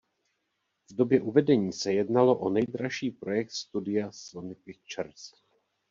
[0.91, 5.31] V době uvedení se jednalo o nejdražší projekt studia Sony Pictures.